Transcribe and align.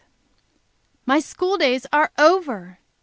My 1.05 1.19
school 1.19 1.59
days 1.59 1.85
are 1.93 2.11
over! 2.17 2.79